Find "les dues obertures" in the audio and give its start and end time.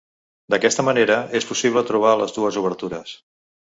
2.23-3.15